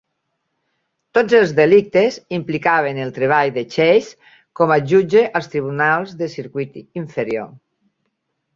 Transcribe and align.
Tots 1.17 1.35
els 1.39 1.51
delictes 1.59 2.17
implicaven 2.37 3.01
el 3.03 3.13
treball 3.19 3.53
de 3.59 3.65
Chase 3.75 4.33
com 4.61 4.75
a 4.77 4.81
jutge 4.93 5.23
als 5.41 5.53
tribunals 5.55 6.19
de 6.23 6.33
circuit 6.39 6.83
inferior. 7.05 7.49